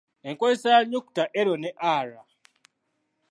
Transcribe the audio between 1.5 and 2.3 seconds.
ne r.